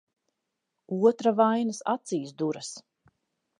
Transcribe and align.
Otra 1.09 1.35
vainas 1.41 1.83
acīs 1.95 2.35
duras. 2.43 2.75